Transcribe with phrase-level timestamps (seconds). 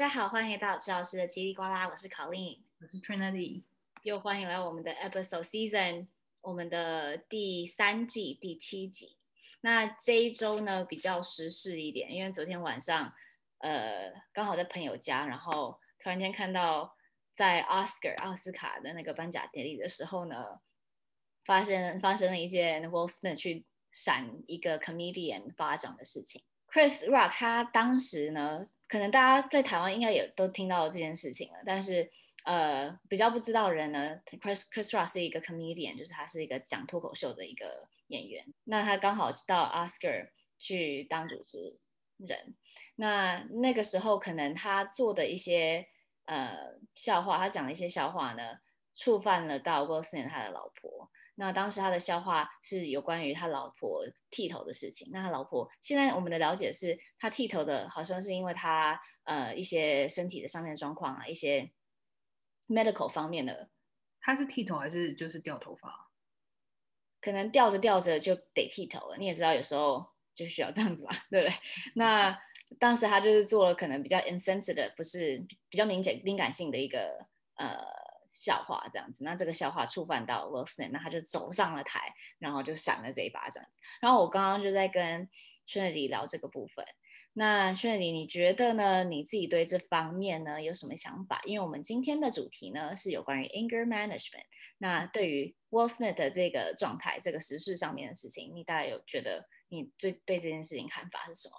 [0.00, 3.64] 家好，欢迎来到赵老师的叽里呱啦，我是 Colleen，我是 Trinity，
[4.02, 6.06] 又欢迎来我们的 Episode Season，
[6.40, 9.18] 我们的第三季第七集。
[9.60, 13.12] 那这一周呢比较时事一点，因为昨天晚上
[13.58, 16.96] 呃刚好在朋友家，然后突然间看到
[17.36, 20.60] 在 Oscar 奥斯卡的那个颁奖典礼的时候呢，
[21.44, 26.42] 发生发生了一件 Will Smith 去闪一个 comedian 巴掌的事情。
[26.72, 32.10] Chris Rock 他当时呢，可能大家在台湾应该也都听到这件事情了，但是
[32.44, 38.44] 呃比较不知道人呢，Chris Chris Rock 是一个 comedian，就是他是一个讲脱口秀的一个演员。
[38.64, 41.78] 那他刚好到 Oscar 去当主持
[42.16, 42.56] 人，
[42.96, 45.86] 那那个时候可能他做的一些
[46.24, 46.52] 呃
[46.96, 48.58] 笑话，他讲的一些笑话呢，
[48.96, 51.08] 触犯了到 Will Smith 他的老婆。
[51.36, 55.08] 那当时他的笑话是有关于他老婆剃头的事情。
[55.10, 61.70] 那他老婆现在我们的了解是，他剃头的好像是因为他呃一些身体的上面的状况啊，一些
[62.68, 63.70] medical 方面的。
[64.20, 66.10] 他是剃头还是就是掉头发？
[67.20, 69.16] 可能掉着掉着就得剃头了。
[69.16, 71.54] 你也知道，有时候就需要这样子嘛，对不对？
[71.94, 72.38] 那
[72.78, 78.09] 当时他就是做了可能比较 insensitive，不是比较敏感敏感性的一个呃。
[78.30, 83.64] 笑话这样子，那这个笑话触犯到 Will Smith，那他就走上了台，然后就闪了这一巴掌。
[84.00, 85.28] 然后我刚刚就在跟
[85.68, 86.84] Trinity 聊这个部分。
[87.32, 89.04] 那 Trinity，你觉得呢？
[89.04, 91.40] 你自己对这方面呢有什么想法？
[91.44, 94.46] 因为我们今天的主题呢是有关于 anger management。
[94.78, 101.54] 那对于 Will Smith 的这个状态、这个时事上面的事情，你大概有觉得你最对这件事情看法是什么？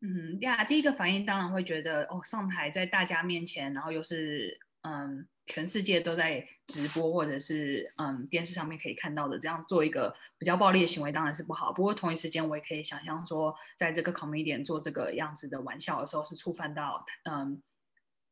[0.00, 4.58] 嗯，呀，第一个反应当然会觉得哦，上台在大家面前，然后又是。
[4.82, 11.72] 嗯，全世界都在直播，或者是嗯电视上面可以看到的，这样做一个比较暴力的行为当然是不好。
[11.72, 17.62] 不过同一时间，我也可以想象说，在这个 comedian 做这个样子的玩笑的时候，是触犯到嗯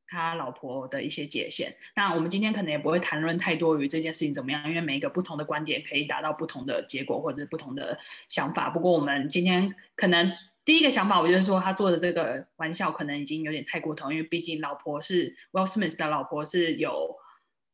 [0.08, 1.76] 他老婆的一些界限。
[1.94, 7.98] 那我们今天可能也不会谈论太多于这件事情怎么样，因为每一个不同的观点可以达到不同的结果或者不同的
[8.28, 8.70] 想法。
[8.70, 10.32] 不过我们今天可能。
[10.64, 17.16] 第一个想法，我就是说他做的这个玩笑可能已经有点太过头，因为毕竟老婆是 Will Smith 的老婆是有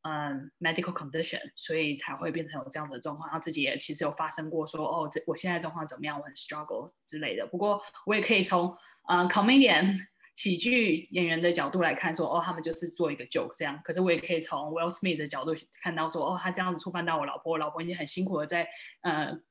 [0.03, 3.29] 嗯 medical condition，所以才会变成有这样的状况。
[3.29, 7.45] 他自己也其实有发生过说，哦，这我现在状况怎么样，我很 struggle 之类的。
[7.49, 8.73] 不过我也可以从
[9.09, 9.99] 嗯 comedian
[10.35, 13.81] 喜剧演员的角度来看说，哦，他们就是做一个 joke 这样。
[13.85, 15.53] 可是我也可以从 Will Smith 的角度
[15.83, 18.69] 看到说，哦，他这样子触犯到我老婆，我老婆已经很辛苦的在
[19.03, 19.43] 嗯。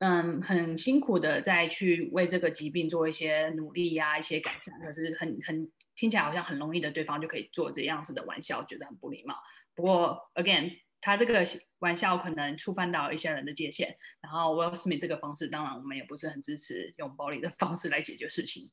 [0.00, 4.72] 嗯，很辛苦的在去为这个疾病做一些努力呀、一些改善。
[4.78, 9.34] 可是很很听起来好像很容易的，对方就可以做这样子的玩笑，觉得很不礼貌。
[9.74, 11.44] 不过，again，他这个
[11.80, 13.96] 玩笑可能触犯到一些人的界限。
[14.20, 18.70] 然后，Will Smith 这个方式，当然我们也不是很支持用暴力的方式来解决事情。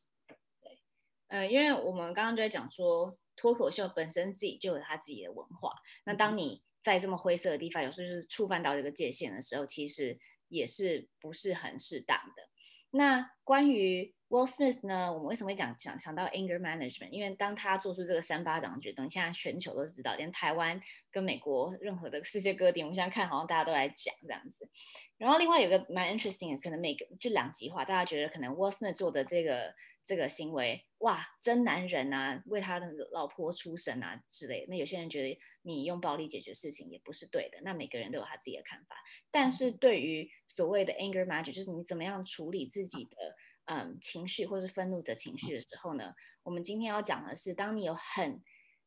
[1.30, 5.72] 对，呃，因为我们刚刚就在讲说，脱口秀本身自己就有它自己的文化。
[6.06, 10.20] 那当你在这么灰色的地方，有时候就是触犯到这个界限的时候，其实。
[10.48, 12.44] 也是不是很适当的。
[12.92, 15.12] 那关于 Will Smith 呢？
[15.12, 17.10] 我们为什么会讲想想到 anger management？
[17.10, 20.80] 因为当他做出这个三巴掌的举动，现在全球都知道，连台湾
[21.12, 24.70] 跟美国任何的世界各地，我们现在看好像大家都来讲这样子。
[25.18, 29.74] 然后另外有个蛮 interesting 的，可能每个就两极化，大家觉得可能 Will Smith 做的这个
[30.06, 34.68] 这个行为，哇，真男人啊，为他的老婆出神啊之类的。
[34.70, 37.58] 那有些人觉得你用暴力解决事情也不是对的。
[37.64, 38.96] 那每个人都有他自己的看法。
[39.32, 43.36] 但是对于所谓的 anger management，就是你怎么样处理自己的
[43.66, 46.14] 嗯情绪或是愤怒的情绪的时候呢？
[46.44, 48.44] 我们今天要讲的是，当你有很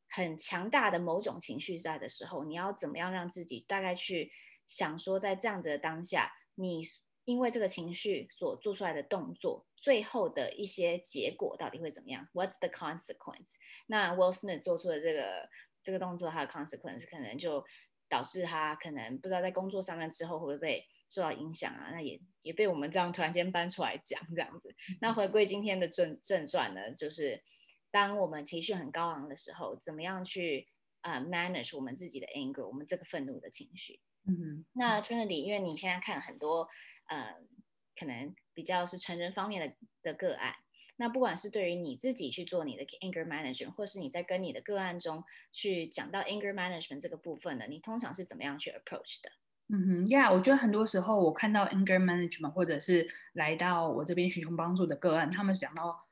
[0.09, 4.31] 很强大的某种情绪在的时候，你要怎么样让自己大概去
[4.69, 6.85] 想说，在这样子的当下，你
[7.29, 13.51] 因为这个情绪所做出来的动作，最后的一些结果到底会怎么样？What's the consequence？
[13.87, 15.49] 那 Will Smith 做出的这个
[15.83, 17.63] 这个动作，它的 consequence 可能就
[18.09, 20.87] 导致他可能不知道在工作上面之后会不会被。
[21.11, 24.77] 受到影响啊，那也也被我们这样突然间搬出来讲这样子。
[25.01, 27.43] 那回归今天的正正传呢，就是
[27.91, 30.69] 当我们情绪很高昂的时候，怎么样去
[31.01, 34.01] 啊、uh, manage 我们自己的 anger，我们这个愤怒的情绪。
[34.27, 34.67] 嗯哼。
[34.75, 36.69] 那 Trinity，因为你现在看很多
[37.09, 37.35] 呃，
[37.99, 40.55] 可能比较是成人方面的的个案，
[40.97, 49.31] 那不管是对于你自己去做你的 anger management，或是你在跟你的个案中去讲到 anger management 这个部分的，你通常是怎么样去 approach 的？
[49.71, 56.08] 嗯哼，呀，我觉得很多时候我看到 anger management，或者是来到我这边寻求帮助的个案，他们讲到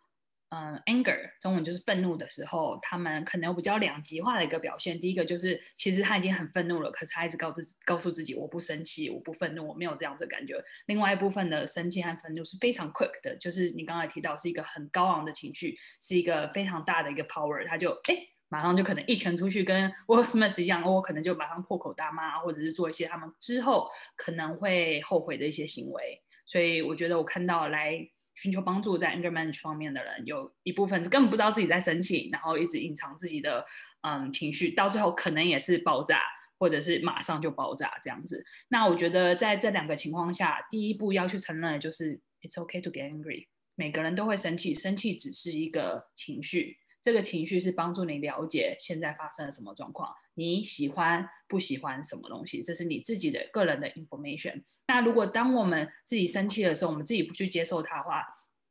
[0.51, 4.99] 嗯，anger 中文就是愤怒的时候，他们可能有比较两极化的一个表现。
[5.01, 10.55] 第一个就是其实他已经很愤怒了，可是他一直告自告诉自己我不生气，我不愤怒，我没有这样子的感觉。
[10.87, 18.17] 另外一部分的生气和愤怒是非常 quick 的，就是你刚才提到是一个很高昂的情绪，是一个非常大的一个 power，他就哎
[18.49, 26.23] 马上就可能一拳出去，跟 Will Smith 一样，我可能就马上破口大骂，或者是做一些他们之后可能会后悔的一些行为。
[26.47, 28.09] 所以我觉得我看到来。
[28.37, 33.65] 寻求帮助在 anger manage 方面的人，有一部分是根本不知道自己在生气，然后一直隐藏自己的
[34.03, 36.21] 嗯情绪，到最后可能也是爆炸，
[36.59, 38.45] 或者是马上就爆炸这样子。
[38.69, 46.77] 那我觉得在这两个情况下，第一步要去承认的就是 it's okay to get angry，每个人都会生气，生气只是一个情绪。
[47.07, 54.61] 这个情绪是帮助你了解现在发生了什么状况，你喜欢不喜欢什么东西，这是你自己的个人的 information。
[54.89, 58.25] 那如果当我们自己生气的时候，我们自己不去接受它的话，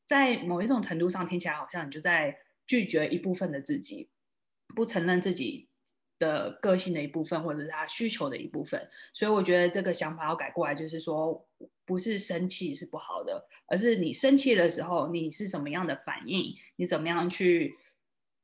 [0.06, 2.38] 在某一种程度上听起来好像你就在
[2.68, 4.10] 拒绝一部分的自己，
[4.76, 5.70] 不承认自己
[6.20, 8.86] 的个性的一部分，或者是他需求的一部分。
[9.14, 11.48] 所以我觉得这个想法要改过来，就是说
[11.86, 17.74] 不是生气是不好的，而是你生气的时候你是什么样的反应，你怎么样去。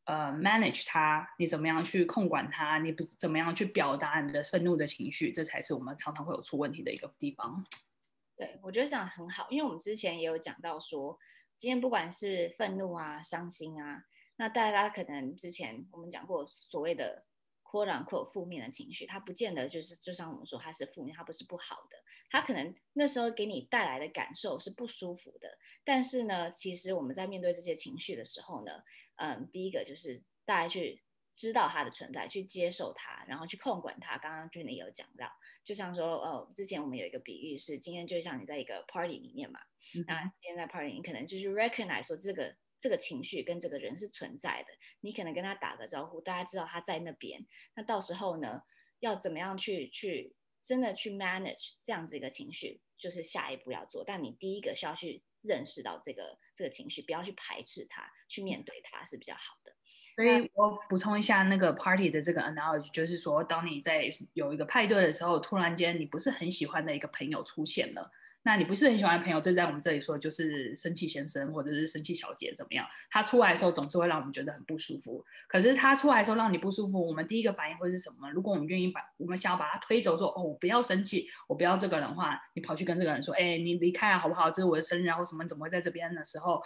[0.05, 2.79] 呃，manage 它，你怎么样去控管它？
[2.79, 5.31] 你不怎么样去表达你的愤怒的情绪？
[5.31, 7.65] 这才是我们常常会有出问题的一个地方。
[8.35, 11.17] 对，我觉得这样很好，因为我们之前也有讲到说，
[11.57, 14.03] 今天不管是愤怒啊、伤心啊，
[14.37, 17.23] 那大家可能之前我们讲过所谓的
[17.63, 21.97] quote unquote 负面的情绪，它不见得就是就像我们说它是负面，它不是不好的，
[22.31, 25.47] 它可能那时候给你带来的感受是不舒服的。
[25.85, 28.71] 但是呢，其实我们在面对这些情绪的时候呢，
[29.21, 31.03] 嗯，第一个就是大家去
[31.35, 34.17] 知道它的存在，去接受它，然后去控管它。
[34.17, 35.31] 刚刚也有讲到，
[35.63, 39.59] 就像说，哦，之前我们有一个比喻是，今天就像你在一个 party 里面嘛，
[40.07, 47.45] 那今天在 party，你可能就是 recognize 说这个这个情绪跟这个人是存在的，你可能跟他打个招呼，大家知道他在那边。
[47.75, 48.63] 那到时候呢，
[49.01, 54.03] 要怎么样去去真的去 manage 这样子一个情绪，就是下一步要做。
[54.03, 55.21] 但你第一个是要去。
[55.41, 59.73] 认识到这个这个情绪，不要去排斥它，去面对它是比较好的。
[60.15, 68.11] 所以我补充一下那个 party 的这个 analogy，就是说，当你在有一个派对的时候，突然间你不是很喜欢的一个朋友出现了。
[68.43, 72.85] 那你不是很喜欢的朋友，这在我们这里说就是生气先生或者是生气小姐怎么样？
[73.09, 75.23] 他出来的时候总是会让我们觉得很不舒服。
[75.47, 78.31] 可是他出来的时候让你不舒服，我们第一个反应会是什么？
[78.31, 84.49] 如果我们愿意把我们想要把他推走，说哦，我不要生气，我不要这个人的话，你跑去跟这个人说，哎，你离开啊，好不好？
[84.49, 85.45] 这是我的生日啊，或什么？
[85.47, 86.61] 怎么会在这边的时候，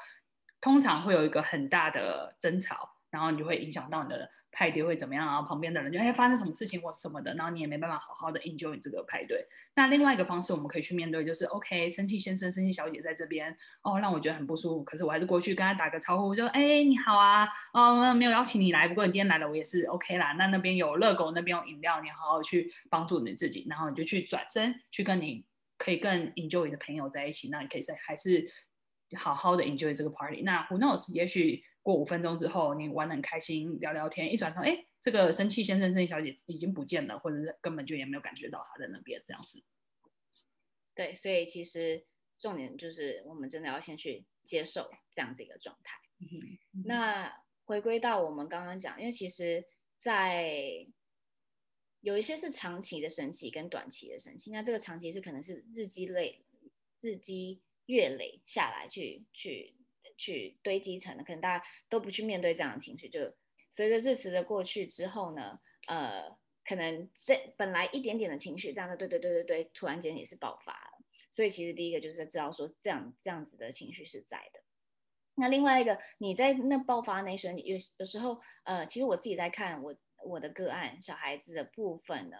[0.61, 4.29] 通常会有一个很大的争吵，然后你就会影响到你的人。
[4.55, 5.41] 派对会怎么样啊？
[5.41, 9.45] 旁边的人就哎，发生什么事情或什么的，然后你也没办法好好的 enjoy 这个派对。
[9.75, 13.53] 那另外一个方式，我们可以去面对，就是 OK，生气先生、生气小姐在这边
[13.83, 14.83] 哦，让我觉得很不舒服。
[14.85, 20.31] 可是我还是过去跟他打个招呼，就哎，你好啊，哦，没有邀请你来，不过你今天来了，我也是 OK 啦。
[20.39, 25.43] 那那边有热狗，那边有饮料，你好好去帮助你自己，然后你就去转身去跟你
[25.77, 27.49] 可以更 enjoy 的朋友在一起。
[27.49, 28.49] 那你可以在还是
[29.17, 30.43] 好好的 enjoy 这个 party。
[30.43, 31.11] 那 Who knows？
[31.11, 31.61] 也许。
[31.85, 39.63] 过五分钟之后，你玩得很开心，聊聊天，一转头，哎，这个生气先生、生气小姐已经不见了，或者是根本就也没有感觉到他在那边，这样子。
[40.95, 42.03] 对，所以其实
[42.39, 45.95] 重点就是，我们真的要先去接受这样子一个状态。
[46.21, 46.83] 嗯。
[46.85, 47.31] 那
[47.65, 49.63] 回归到我们刚刚讲，因为其实，
[49.99, 50.87] 在
[52.01, 56.43] 有一些是长期的生气跟短期的生气，那这个长期是可能是日积累、
[56.99, 59.74] 日积月累下来去去。
[60.17, 63.19] 去堆积成的，可能大家都不去面对这样的情绪，就
[63.69, 71.03] 随着日子的过去之后呢，呃，可能这本来一点点的情绪，这样的对对对对对，突然间也是爆发了。
[71.31, 74.61] 所以其实第一个就是知道说这样这样子的情绪是在的。
[75.35, 82.37] 那另外一个，你在那爆发那瞬间，有有时候，呃，其实我自己在看我我的个案小孩子的部分呢，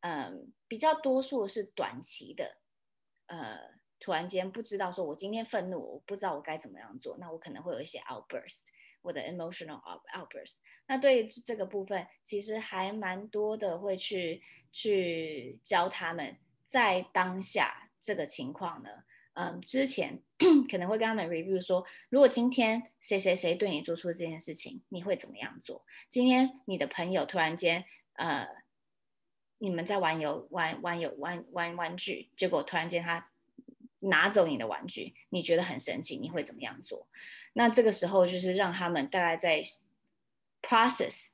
[0.00, 2.58] 嗯、比较多数是短期的，
[3.26, 3.81] 呃。
[4.02, 8.62] 突然间不知道说，我今天愤怒，我不知道我该怎么样做，那我可能会有一些 outburst，
[9.00, 9.80] 我的 emotional
[10.12, 10.56] outburst。
[10.88, 14.42] 那对于这个部分，其实还蛮多的，会去
[14.72, 18.88] 去教他们在当下这个情况呢。
[19.34, 20.20] 嗯，之前
[20.68, 25.84] 可能会跟他们 review 说，如果今天谁谁谁对你做出这件事情，你会怎么样做？
[26.10, 28.48] 今天你的朋友突然间，呃，
[29.58, 33.28] 你们在玩游玩玩游玩玩玩具，结果突然间他。
[34.02, 37.06] 拿走你的玩具，你觉得很神奇，你会怎么样做？
[37.54, 39.62] 那这个时候就是让他们大概在
[40.62, 41.26] process，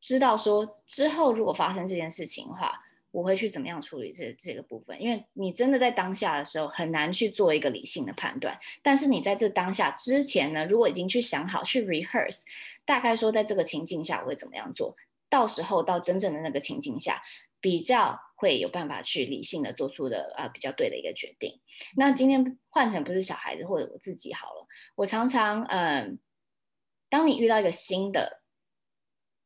[0.00, 5.00] 知道说之后如果发生这件事情的话，我会去怎么样处理这这个部分？
[5.00, 8.58] 因为你真的在当下的时候很难去做一个理性的判断。
[8.82, 12.42] 但是你在这当下之前呢，如果已经去想好去 rehearse，
[12.84, 14.94] 大概说在这个情境下我会怎么样做，
[15.30, 17.22] 到时候到真正的那个情境下，
[17.60, 21.60] 比较会有办法去理性的做出的啊、比较对的一个决定。
[21.96, 26.18] 那今天换成不是小孩子或者我自己好了，我常常嗯、
[27.08, 28.42] 当你遇到一个新的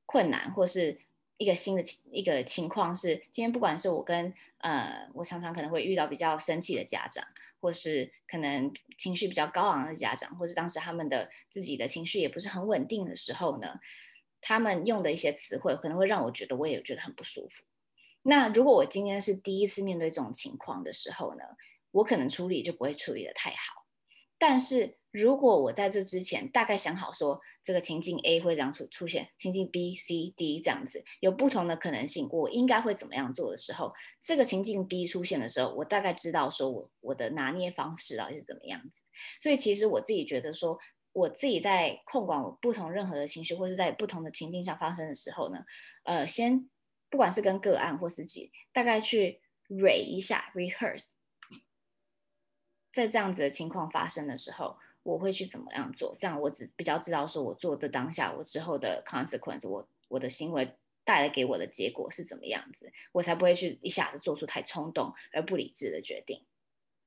[0.07, 1.01] 困难或是。
[1.41, 7.25] 一个新的一个情况是，今天不管是我跟呃，我常常可能会遇到比较生气的家长，
[7.63, 13.81] 或是可能情绪比较高昂的家长，或是当时他们的自己的情绪也不是很稳定的时候呢，
[14.43, 17.65] 他们用的一些词汇可能会让我觉得我也觉得很不舒服。
[18.23, 21.45] 那如果我今天是第一次面对这种情况的时候呢，
[21.91, 23.85] 我可能处理就不会处理得太好，
[24.39, 24.99] 但是。
[25.13, 39.03] 如果我在这之前大概想好说这个情境 A 会这样出出现，情境 B、C、D 这样子有不同的可能性，我应该会怎么样做的时候，这个情境 B 出现的时候，我大概知道说我我的拿捏方式到底是怎么样子。
[39.41, 40.79] 所以其实我自己觉得说，
[41.13, 45.65] 我自己在控管我不同任何的情绪，或是在不同的情境下发生的时候呢，
[46.05, 46.71] 呃，先
[47.11, 51.11] 不管是跟个案或自己，大概去 re 一下 rehearse，
[52.95, 54.79] 在这样子的情况发生的时候。
[55.03, 56.15] 我会去怎么样做？
[56.21, 66.45] 这样我只比较知道说，我做的当下，我之后的 consequence，我我的行为带来给我的结果是怎么样子，我才不会去一下子做出太冲动而不理智的决定。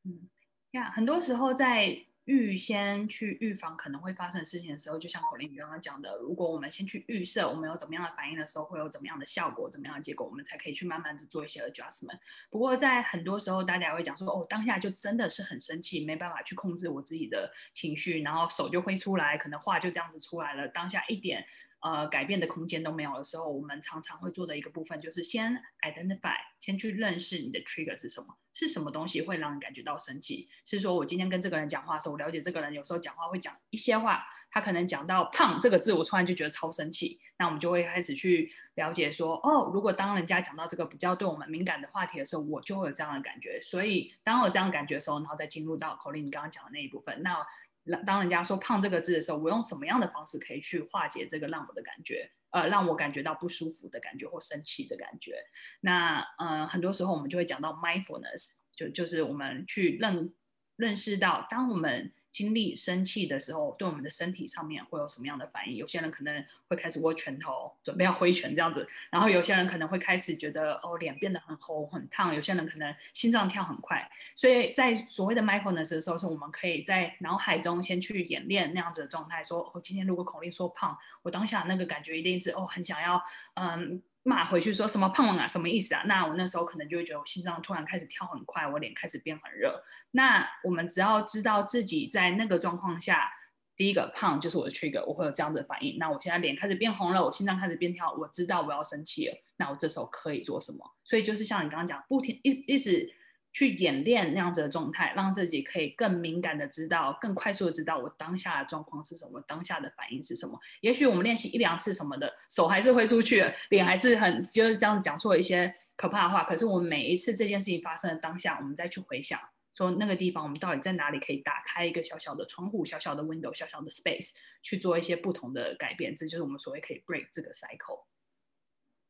[0.06, 0.28] 嗯，
[0.72, 2.04] 呀，很多时候在。
[2.26, 12.20] 预先去预防可能会发生的事情的时候，就像口令你刚刚讲的，如果我们先去预设我们有怎么样的反应的时候，会有怎么样的效果，怎么样的结果，我们才可以去慢慢的做一些 adjustment。
[12.50, 21.46] 不过在很多时候，大家会讲说，哦，当下就真的是很生气，没办法去控制我自己的情绪，然后手就挥出来，可能话就这样子出来了，当下一点。
[21.84, 30.48] 呃，改变的空间都没有的时候，我们常常会做的一个部分就是先 identify，先去认识你的 trigger 是什么，是什么东西会让你感觉到生气？
[30.64, 43.60] 是说我今天跟这个人讲话的时候，我了解这个人有时候讲话会讲一些话，他可能讲到胖这个字，我突然就觉得超生气，那我们就会开始去了解说，哦，如果当人家讲到这个比较对我们敏感的话题的时候，我就会有这样的感觉。
[43.62, 47.46] 所以当我这样的感觉的时候，然后再进入到口令你刚刚讲的那一部分，那。
[47.84, 55.44] 那当人家说“胖”这个字的时候，我用什么样的方式可以去化解这个让我的感觉，呃，让我感觉到不舒服的感觉或生气的感觉？
[55.82, 60.34] 那呃，很多时候我们就会讲到 mindfulness，就就是我们去认
[60.76, 62.14] 认识到，当我们。
[62.34, 65.78] 经历生气的时候，对我们的身体上面会有什么样的反应？
[65.78, 68.86] 有些人可能会开始握拳头，准备要挥拳这样子。
[69.12, 72.34] 然后有些人可能会开始觉得哦，脸变得很红很烫。
[72.34, 74.10] 有些人可能心脏跳很快。
[74.36, 83.22] 所以在所谓的 mindfulness 的时候，是我们可以在脑海中先去演练那样子的状态，说哦，今天如果口令说胖，我当下那个感觉一定是哦，很想要
[83.54, 84.02] 嗯。
[84.24, 86.04] 骂回去说什么胖啊，什么意思啊？
[86.06, 89.84] 那我那时候可能就会觉得我心脏突然开始跳很快，我脸开始变很热。
[90.12, 93.30] 那我们只要知道自己在那个状况下，
[93.76, 95.98] 第一个胖就是我的 trigger，我会有这样的反应。
[96.00, 99.36] 那我现在脸开始变红了，我心脏开始变跳，我知道我要生气了。
[99.58, 100.80] 那我这时候可以做什么？
[101.04, 103.14] 所以就是像你刚刚讲，不停一一直。
[103.54, 110.60] 去演练那样子的状态，让自己可以更敏感的知道，更快速的知道我当下的状况是什么，当下的反应是什么。
[110.82, 116.44] 也许我们练习一两次什么的，手还是挥出去，脸还是很就是这样子讲出了一些可怕的话。
[116.44, 119.40] 可是我们每一次这件事情发生的当下，我们再去回想，
[119.78, 124.32] 说那个地方我们到底在哪里可以打开一个小小的窗户、小小的 window、小小的 space
[124.64, 126.16] 去做一些不同的改变。
[126.16, 128.06] 这就是我们所谓可以 break 这个 cycle。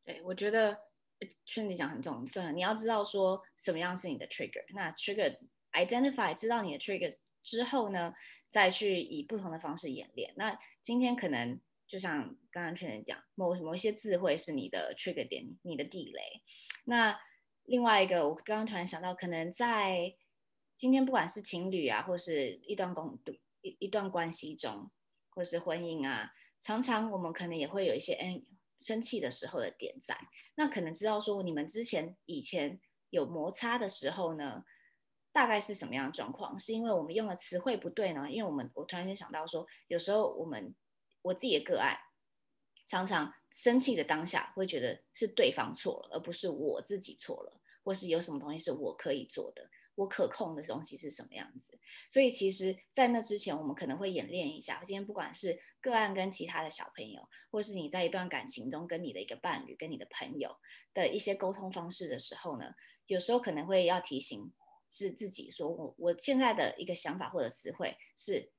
[0.04, 0.78] 对，我觉得。
[1.46, 4.64] 劝你讲很重，重要，你要知道说什么样是你的 trigger。
[4.74, 5.38] 那 trigger
[5.72, 8.14] identify 知道你的 trigger 之后呢，
[8.50, 10.34] 再去以不同的方式演练。
[10.36, 16.22] 那今天可能就像刚刚劝你讲，某某一些字会是你的 trigger 点，你的地雷。
[16.86, 17.20] 那
[17.64, 20.16] 另外一个，我刚刚突然想到，可能在
[20.76, 23.20] 今天不管是情侣啊，或是一段公
[23.62, 24.90] 一一段关系中，
[25.30, 28.46] 或是婚姻啊，常常我们可能也会有一些嗯。
[28.80, 30.18] 生气的时候的点在，
[30.56, 34.64] 那可能知道说你们之前以前有摩擦的时候呢，
[35.32, 36.60] 大概是什么样的状况？
[36.60, 38.30] 是因为我们用的词汇不对呢？
[38.30, 40.76] 因为我们我突然间想到说，有时候我们
[41.22, 41.98] 我自己的个案，
[42.86, 49.70] 常常生气的当下会觉得是对方错了，而不是我自己错了，或是有什么东西是我可以做的。
[49.96, 51.78] 我可控的东西是什么样子？
[52.10, 54.82] 所以其实，在那之前，我们可能会演练一下。
[54.84, 60.58] 今天不管是个案跟其他的小朋友，或是你在一段感情中跟你的一个伴侣、跟你的朋友
[60.94, 62.74] 的一些沟通方式的时候呢，
[63.08, 64.52] 有时候可能会要提醒
[64.90, 68.52] 是自己说，我我现在的一个想法或者词汇是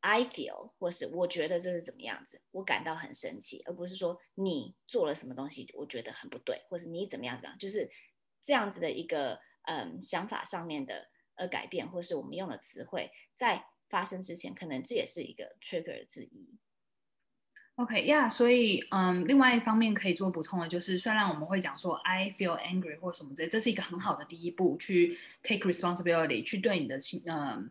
[0.00, 7.90] I feel，或是我觉得这是怎么样子，我感到很生气，而不是说你做了什么东西，我觉得很不对，或是你怎么样怎么样，就是
[8.42, 16.48] 这样子的一个嗯想法上面的呃改变，或是我们用的词汇在发生之前，可能这也是一个 trigger 之一。
[17.76, 27.70] OK，yeah，所以嗯，另外一方面可以做补充的就是，虽然我们会讲说 I feel angry 或什么之类，这是一个很好的第一步，去 take responsibility，去对你的心嗯，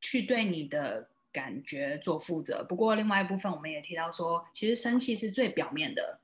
[0.00, 1.08] 去对你的。
[1.30, 6.18] 感觉做负责，不过另外一部分我们也提到说，其实生气是最表面的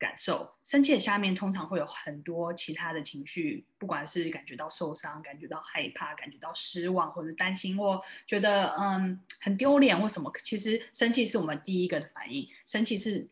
[0.00, 13.28] 感受，生气的下面通常会有很多其他的情绪，不管是感觉到受伤、感觉到害怕、感觉到失望或者担心或觉得嗯很丢脸或什么，其实生气是我们第一个的反应，生气是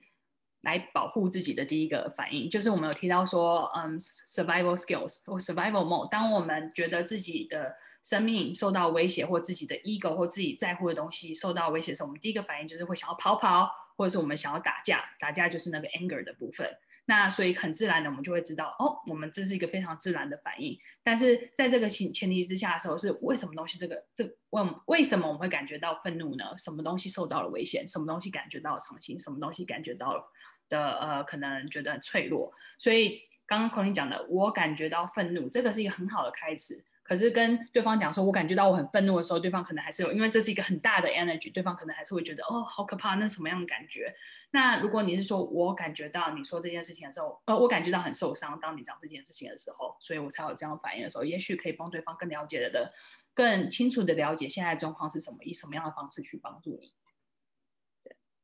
[0.60, 15.04] 来保护自己的第一个反应，就是我们有提到说，嗯，survival skills 或 survival mode，当我们觉得自己的生命受到威胁，或自己的 ego 或自己在乎的东西受到威胁的时候，我们第一个反应就是会想要跑跑，或者是我们想要打架。
[15.18, 16.66] 打架就是那个 anger 的部分。
[17.04, 20.78] 那所以很自然的，我们就会知道，哦，我们这是一个非常自然的反应。
[21.02, 26.44] 但是在这个前前提之下的时候，是为什么东西这个这问为什么我们会感觉到愤怒呢？
[26.58, 27.88] 什么东西受到了危险？
[27.88, 29.18] 什么东西感觉到了伤心？
[29.18, 30.22] 什么东西感觉到了
[30.68, 32.52] 的呃可能觉得很脆弱？
[32.78, 36.84] 所以刚刚 Colin 讲的，我感觉到愤怒，这个是一个很好的开始。
[37.08, 44.14] 可是跟对方讲说，我感觉到我很愤怒的时候，对方可能还是有，因为这是一个很大的 energy，对方可能还是会觉得，哦，好可怕，那什么样的感觉？
[44.50, 52.92] 那如果你是说我感觉到你说这件事情的时候，呃，我感觉到很受伤，当你讲这件事情的时候，所以我才有这样反应的时候，也许可以帮对方更了解的、
[53.32, 56.92] 更清楚的了解现在状况是什么，以什么样的方式去帮助你。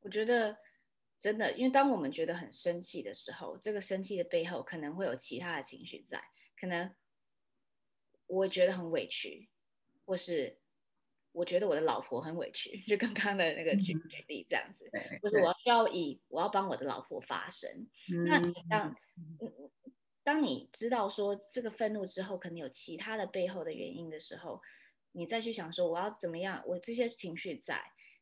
[0.01, 0.57] 我觉得
[1.19, 6.19] 真的，因为当我们觉得很生气的时候，这个生气的背后可能会有其他的情绪在，
[6.59, 6.91] 可能。
[8.27, 9.47] 我觉得很委屈，
[10.05, 10.57] 或是
[11.31, 17.69] 我觉得我的老婆很委屈，就刚刚的那个举举例这样子，嗯、或是我需要以我要帮我的老婆发声。
[18.09, 18.95] 嗯、那你当
[19.41, 19.71] 嗯，
[20.23, 24.61] 当你知道说这个愤怒之后，可能有其他的背后的原因的时候，
[25.11, 27.79] 你再去想说我要怎么样，我这些情绪在，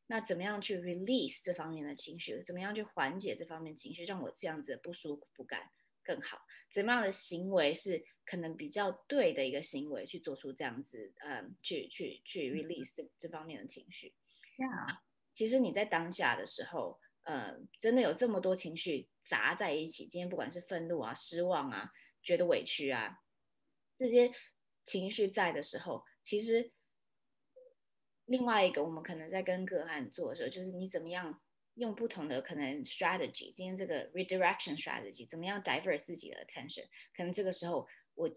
[0.07, 5.69] 那怎么样去 release 这方面的情绪，怎么样去缓解这方面情绪，让我这样子的不舒服感
[6.03, 6.39] 更好，
[6.74, 8.03] 怎么样的行为是？
[8.25, 14.15] 可能比较对的一个行为去做出这样子，嗯，去去去 release 这这方面的情绪。
[14.58, 15.00] Yeah.
[15.34, 20.06] 其实你在当下的时候，呃，真的有这么多情绪砸在一起。
[20.06, 23.19] 今天不管是愤怒啊、失望啊、觉得委屈啊，
[23.97, 24.32] 这些
[24.86, 26.71] 情绪在的时候，其实
[28.26, 31.41] 另外一个我们可能在跟个案做的时候，就是你怎么样
[31.74, 36.86] 用不同的可能 strategy，今天这个 redirection strategy，怎么样 divert 自己的 attention，
[37.17, 37.86] 可能这个时候。
[38.15, 38.30] 我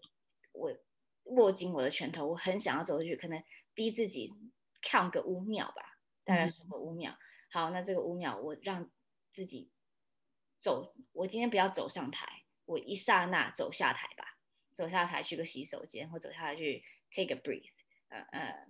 [0.51, 0.75] 我
[1.23, 4.33] 握紧我的拳头，我很想要走出去，可能逼自己
[4.81, 7.11] count 个五秒吧，大概数个五秒。
[7.11, 8.89] 嗯、好，那这个五秒，我让
[9.31, 9.71] 自己
[10.59, 10.95] 走。
[11.11, 14.37] 我今天不要走上台，我一刹那走下台吧，
[14.73, 17.69] 走下台去个洗手间，或走下台去 take a breath，
[18.09, 18.67] 呃呃，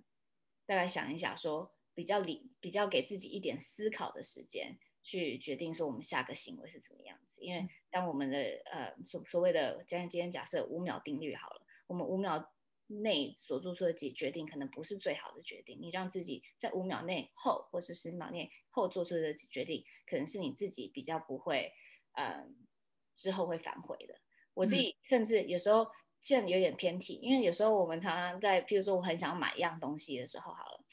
[0.66, 4.78] 大概想一想说，说比较理，比较给自己一点思考的时间。
[5.08, 12.52] 去决定说我们下个行为是怎么样子，因为当我们的呃所所谓的今天今天假设五秒定律好了，我们五秒
[12.88, 21.72] 内所做出的决决定可能不是最好的决定，你让自己在五秒内后或是十秒内后做出的决定，可能是你自己比较不会
[22.12, 22.46] 呃
[23.14, 24.14] 之后会反悔的。
[24.52, 25.86] 我自己甚至有时候
[26.20, 30.84] 现在有点偏题，因为有时候我们常常在，譬如说我很想买一样东西的时候，好了，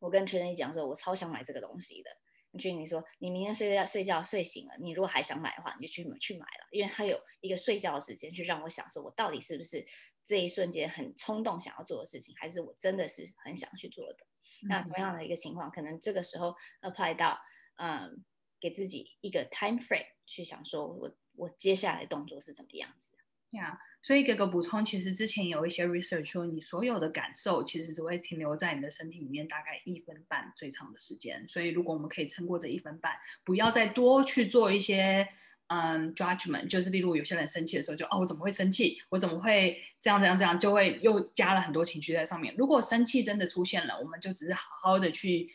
[0.00, 2.10] 我跟全人讲说，我超想买这个东西的。
[2.58, 9.86] 去你说，你明天睡觉睡觉睡醒了，你如果还想买的话，你就去去买了，因为它有一个睡觉的时间，去让我想说，我到底是不是
[10.24, 14.26] 这一瞬间很冲动想要做的事情，还是我真的是很想去做的。
[14.62, 17.38] 嗯、那同样的一个情况，可能这个时候 apply 到，
[17.76, 18.24] 嗯，
[18.60, 23.15] 给自己一个 time frame 去想说我我接下来的动作是怎么样子。
[23.50, 23.78] 对啊。
[24.02, 31.44] 所以，给个补充，其实之前有一些 research 说，你所有的感受其实只会停留在你的身体里面大概一分半最长的时间。
[31.48, 35.26] 所以，如果我们可以撑过这一分半，不要再多去做一些
[35.66, 38.96] 嗯 judgment，就是例如有些人生气的时候，就哦，我怎么会生气？
[39.08, 40.56] 我怎么会这样这样这样？
[40.56, 42.54] 就会又加了很多情绪在上面。
[42.56, 45.50] 如果生气真的出现了，我们就只是好好的去。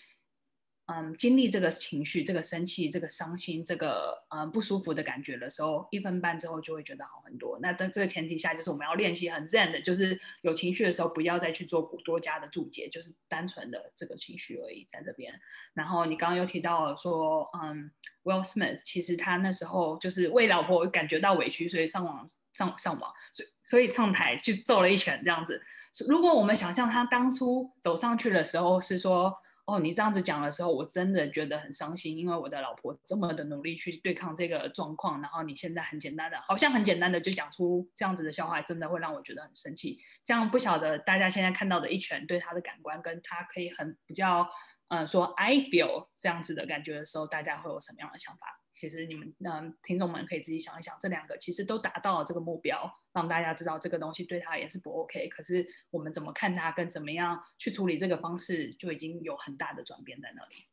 [0.93, 7.58] 嗯，经历这个情绪、这个生气、这个伤心、这个嗯不舒服的感觉的时候，一分半之后就会觉得好很多。
[7.62, 15.34] 那在这个前提下，就是我们要练习很 zen 的，就是有情绪的时候不要再去做多加的注解，就是单纯的这个情绪而已在这边。
[15.73, 17.89] 然后你刚刚又提到了说，嗯
[18.23, 25.62] ，Will Smith 其实他那时候就是为老婆感觉到委屈，所以上网上上网，所以所以上台去揍了一拳这样子。
[26.10, 29.34] 如果我们想象他当初走上去的时候是说。
[29.71, 39.97] 哦，你这样子讲的时候，我真的觉得很伤心，因为我的老婆这么的努力去对抗这个状况，然后你现在很简单的，好像很简单的就讲出这样子的笑话，真的会让我觉得很生气。
[40.25, 44.45] 这样不晓得大家现在看到的一拳对他的感官，跟他可以很比较，
[44.89, 48.61] 嗯，说 I feel 这样子的感觉的时候，大家会有什么样的想法？
[48.73, 55.27] 其实你们嗯，听众们可以自己想一想，这两个其实都达到了这个目标，让大家知道这个东西对他也是不 OK。
[55.27, 60.67] 可是我们怎么看他，跟怎么样去处理这个方式，就已经有很大的转变在那里。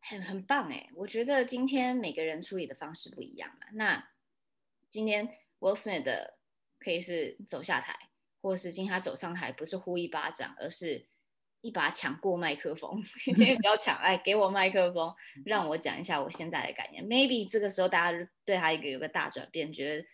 [0.00, 3.66] 很很棒哎，我觉得今天每个人处理的方式不一样嘛。
[3.72, 4.10] 那
[4.90, 5.28] 今天
[5.60, 6.38] Will Smith 的
[6.78, 7.96] 可以是走下台，
[8.40, 11.06] 或是今天他走上台，不是呼一巴掌，而是。
[11.66, 15.12] 一把抢过麦克风， 今天不要抢，哎，给我麦克风，
[15.44, 17.04] 让我讲一下我现在的感言。
[17.04, 20.06] Maybe 这个时候大家对他一个有个大转变，觉得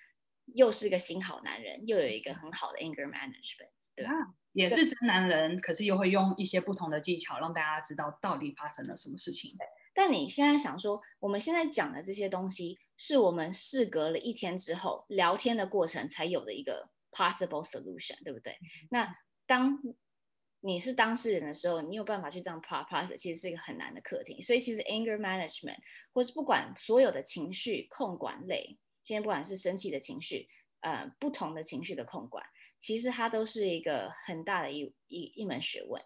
[0.55, 4.13] 又是个新好男人，又有一个很好的 anger management，对吧？
[4.55, 9.55] 也是真男人，可是又会用一些不同的技巧让大家知道到底发生了什么事情。
[9.95, 18.57] 但你现在想说，我们现在讲的这些东西，是我们事隔了一天之后聊天的过程才有的一个 possible solution，对不对？
[18.91, 19.15] 那
[19.47, 19.79] 当
[20.65, 24.41] 你是当事人的时候，你有办法去这样 process，其实是一个很难的课题。
[24.41, 25.77] 所以其实 anger management，
[26.13, 30.49] 或是不管所有的情绪控管类，今天不管是生气的情绪，
[30.83, 32.47] 呃，不同的情绪的控管，
[32.79, 36.01] 其实它都是一个很大的一一一门学问。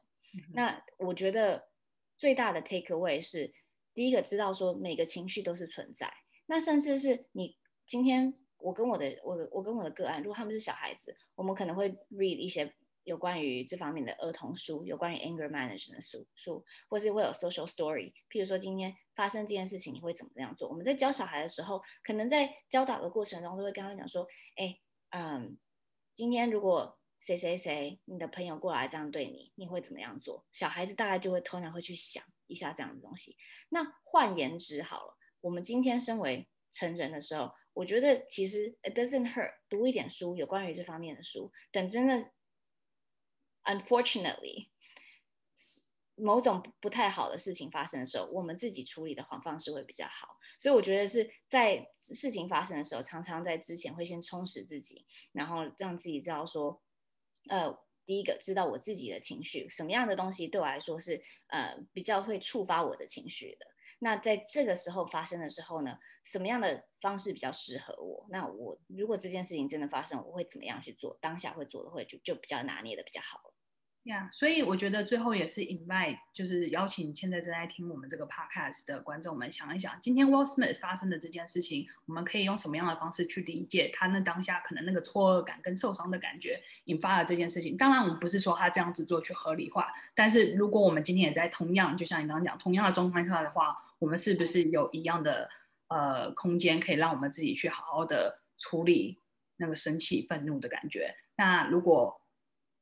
[0.54, 1.68] 那我觉得
[2.16, 3.52] 最大的 take away 是，
[3.92, 6.10] 第一个知道说每个情绪都是存在。
[6.46, 12.74] 那甚至是你今天我跟我的我的我跟我的个案，如果他们是小孩子，我们可能会 read 一些。
[13.06, 18.12] 有关于这方面的儿童书，有关于 anger management 的书书，或是会有 social story。
[18.28, 20.68] 譬如说，今天发生这件事情，你会怎么样做？
[20.68, 24.26] 我们在教小孩的时候，可能在教导的过程中，都会跟他们讲说
[24.58, 24.76] ：“哎，
[25.10, 25.56] 嗯，
[26.16, 33.36] 今天如果谁谁谁，你的朋友过来这样对你，你会怎么样做？”小孩子大概就会通常会去想一下这样的东西。
[33.68, 42.32] 那换言之，好了，我们今天身为成人的时候，我觉得其实 it doesn't hurt，读一点书，有关于这方面的书，等真的。
[43.66, 44.68] Unfortunately，
[46.14, 50.38] 某种不太好的事情发生的时候，我们自己处理的方式会比较好。
[50.58, 56.80] 所以我觉得是在事情发生的时候，常常在之前会先充实自己，然后让自己知道说，
[57.48, 57.76] 呃，
[58.06, 63.66] 第一个知道我自己的情绪，什么样的东西对我来说是呃比较会触发我的情绪的。
[63.98, 68.26] 那在这个时候发生的时候呢，什么样的方式比较适合我？
[68.30, 71.18] 那我如果这件事情真的发生，我会怎么样去做？
[71.20, 73.52] 当下会做的会就就比较拿捏的比较好。
[74.06, 87.76] 呀所以我觉得最后也是 invite，就是邀请现在正在听我们这个 podcast 的观众们想一想，今天 Will Smith 发生的这件事情，我们可以用什么样的方式去理解他那当下可能那个错愕感跟受伤的感觉引发了这件事情。
[87.76, 95.48] 当然，我们不是说他这样子做去合理化，但是如果我们今天也在同样，就像你刚刚讲，同样的状况下的话，我们是不是有一样的
[95.88, 99.18] 呃空间，可以让我们自己去好好的处理
[99.56, 101.16] 那个生气、愤怒的感觉？
[101.36, 102.20] 那如果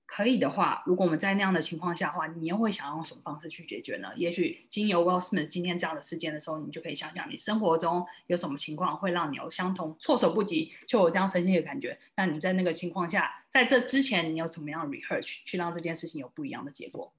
[0.07, 4.13] 可以的话，如果我们在那样的情况下的话，你又会想用什么方式去解决呢？
[4.17, 11.99] 也许经由 Will Smith 今天这样的事件的时候，你就可以想想你生活中有什么情况会让你有相同措手不及，就有这样生气的感觉。
[12.17, 17.13] 那你在那个情况下，在这之前，你有怎么样 rehearse 去让这件事情有不一样的结果？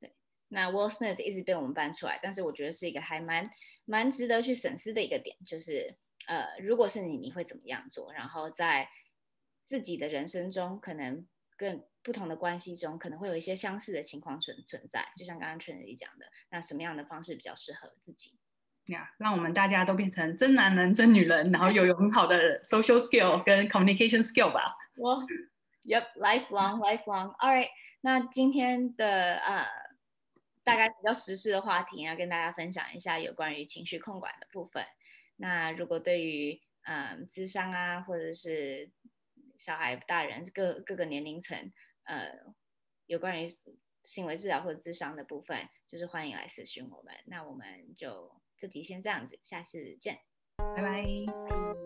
[0.00, 0.10] 对，
[0.48, 3.48] 那 Will Smith 一直被我们搬出来，但是我觉得是一个还蛮
[3.84, 5.94] 蛮值得去审视的一个点，就是
[6.26, 8.10] 呃，如果是你，你会怎么样做？
[8.14, 8.88] 然后在
[9.68, 11.24] 自己的人生中，可能
[11.56, 11.84] 更。
[12.02, 18.38] 不同的关系中，可能会有一些相似的情况存存在，就像刚刚 Trinity 讲的，那什么样的方式比较适合自己？
[18.86, 24.74] 呀，yeah, 让我们大家都变成真男人、真女人，然后又有很好的 social skill 跟 communication skill 吧。
[24.96, 26.78] 我、well,，Yep，lifelong，lifelong。
[26.80, 27.36] lifelong.
[27.36, 27.68] All right，
[28.00, 29.66] 那今天的呃，
[30.64, 34.84] 大概比较时事的话题，要跟大家分享一下有关于情绪控管的部分。
[35.36, 38.90] 那如果对于嗯，智商啊，或者是
[39.58, 41.70] 小孩、大人各各个年龄层。
[42.04, 42.54] 呃，
[43.06, 43.48] 有关于
[44.04, 47.14] 行为治疗或者智商的部分，就是欢迎来咨询我们。
[47.26, 50.18] 那我们就这题先这样子，下次见，
[50.56, 51.79] 拜拜。